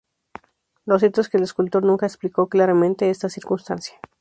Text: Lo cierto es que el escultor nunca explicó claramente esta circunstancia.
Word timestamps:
Lo 0.85 0.97
cierto 0.97 1.21
es 1.21 1.29
que 1.29 1.37
el 1.37 1.43
escultor 1.43 1.83
nunca 1.83 2.07
explicó 2.07 2.49
claramente 2.49 3.11
esta 3.11 3.29
circunstancia. 3.29 3.93